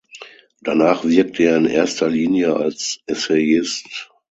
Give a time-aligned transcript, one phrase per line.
[0.63, 4.09] Danach wirkte er in erster Linie als Essayist.